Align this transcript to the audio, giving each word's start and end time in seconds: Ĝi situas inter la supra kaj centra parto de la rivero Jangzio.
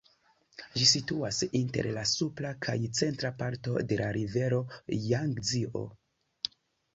Ĝi 0.77 0.85
situas 0.91 1.41
inter 1.59 1.89
la 1.97 2.05
supra 2.11 2.53
kaj 2.67 2.75
centra 3.01 3.31
parto 3.43 3.77
de 3.93 4.01
la 4.01 4.09
rivero 4.17 4.63
Jangzio. 5.11 5.85